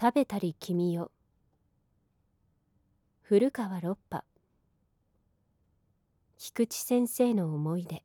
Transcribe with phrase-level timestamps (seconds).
[0.00, 1.10] 食べたり君よ。
[3.20, 4.24] 古川六波。
[6.38, 8.02] 菊池先生の思い出。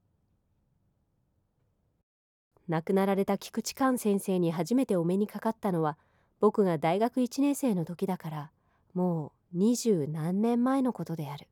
[2.68, 5.98] 亡くなられた菊池寛先生に初めてお目にかかったのは
[6.42, 8.52] 僕が大学1年生の時だから
[8.94, 11.48] もう二十何年前のことである。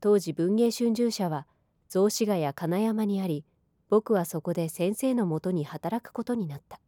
[0.00, 1.46] 当時文芸春秋社は
[1.90, 3.44] 雑司ヶ谷金山にあり
[3.90, 6.80] 僕はそこで先生のもとに働くことになった。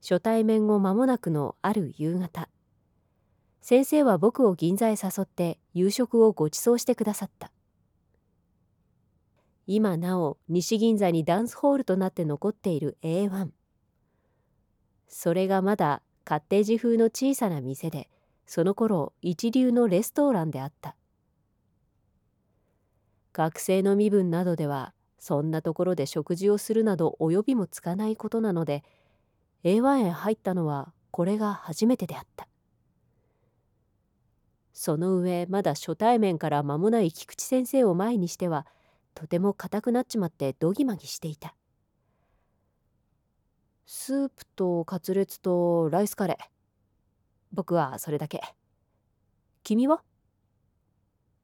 [0.00, 2.48] 初対面後間もなくのある夕方。
[3.60, 7.52] 先生は僕を銀座へ誘って夕食をご馳走してくださった。
[9.72, 13.50] 今なお西銀座にダンスホールとなって残っている A1
[15.06, 18.08] それがまだカッテージ風の小さな店で
[18.46, 20.96] その頃一流のレストランであった。
[23.32, 28.82] 学生の身分などではそんなところで食事をするなど及びもつかないことなので
[29.64, 32.48] A1 へ入ったのはこれが初めてであった。
[34.72, 38.66] その上まだ初対面から間もない菊池先生を前にしては
[39.14, 41.54] とても硬くなっちまってどぎまぎしていた。
[43.84, 46.44] スープとカツレツとライスカレー。
[47.52, 48.40] 僕はそれだけ。
[49.62, 50.02] 君は？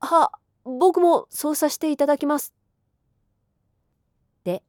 [0.01, 0.31] は
[0.65, 2.55] 僕もそうさせていただきます。
[4.45, 4.63] で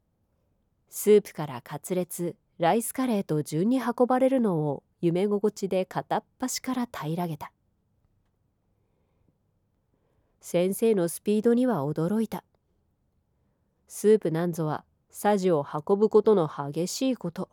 [0.90, 7.52] スープからカツレツライスカレーと順に運ばれるのを夢心地で片っ端から平らげた。
[10.40, 12.42] 先生のスピードには驚いた。
[13.86, 17.48] スープなんぞはさじを運ぶことの激しいこと。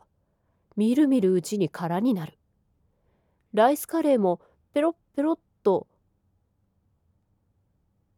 [0.76, 2.36] みるみるうちに空になる。
[3.54, 4.40] ライスカレーも
[4.74, 5.86] ペロッペロッと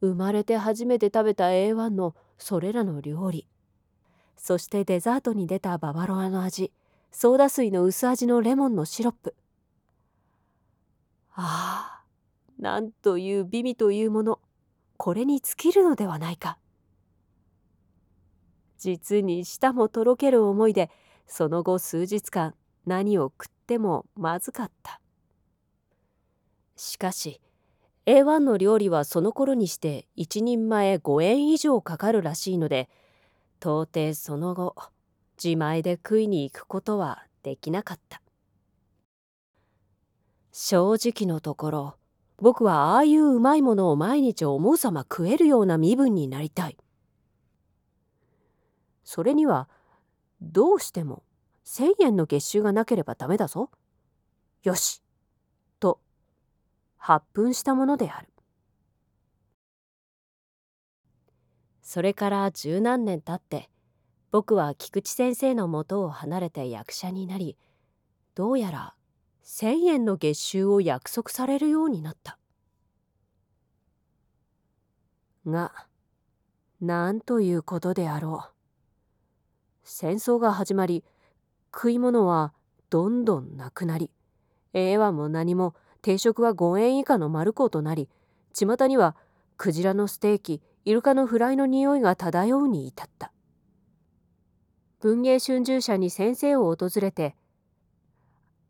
[0.00, 3.46] 生まれて初めて食べた A1 のそれらの料理。
[4.38, 6.72] そしてデザートに出たババロアの味
[7.10, 9.34] ソーダ水の薄味のレモンのシロップ。
[11.32, 12.04] ああ
[12.58, 14.40] なんという美味というもの
[14.96, 16.56] これに尽きるのではないか。
[18.78, 20.88] 実に舌もとろける思いで
[21.26, 22.54] その後数日間
[22.86, 25.00] 何を食ってもまずかった。
[26.76, 27.40] しかし
[28.06, 32.88] A1 の料理はその頃にして一人前5円以上かかるらしいので
[33.60, 34.76] 到底その後
[35.42, 38.22] 自前で食いに行くことはできなかった。
[40.52, 41.94] 正直のところ
[42.40, 46.76] 僕はああいううまいものを毎日思うさま食えるような身分になりたい。
[49.04, 49.68] それには
[50.40, 51.22] どうしても
[51.64, 53.70] 1,000円の月収がなければダメだぞ。
[54.62, 55.02] よし。
[55.80, 56.00] と
[56.96, 58.27] 発奮したものである。
[61.88, 63.70] それから十何年経って
[64.30, 67.56] 僕は菊池先生のもとを離れて役者になり
[68.34, 68.94] どうやら
[69.46, 72.38] 1,000円の月収を約束されるようになった。
[75.46, 75.72] が
[76.82, 78.52] なんということであろう。
[79.82, 81.04] 戦争が始まり
[81.74, 82.52] 食い物は
[82.90, 84.10] どんどんなくなり
[84.74, 88.10] 映画も何も定食は5円以下の丸子となり
[88.52, 89.16] 巷には
[89.56, 93.30] クジラのステーキイルカのフライの匂いが漂うに至った。
[95.00, 97.36] 文芸春秋社に先生を訪れて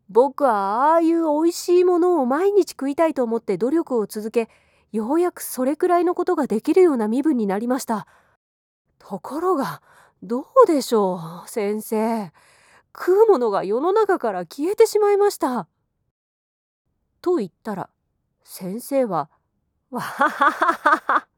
[0.09, 4.49] 僕はああいうおいしいものを毎日食いたいと思って努力を続け
[4.91, 8.05] ようやくそれくらいのことができるような身分になりました
[8.97, 9.81] ところが
[10.21, 12.33] どうでしょう先生。
[12.93, 15.69] 食うものが世の中から消えてしまいました
[17.21, 17.89] と言ったら
[18.43, 19.29] 先生は
[19.89, 21.28] 「わはははは」と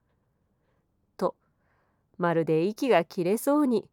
[2.21, 3.89] まるで息が切れそうに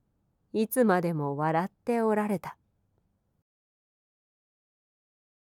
[0.52, 2.57] いつまでも笑っておられた。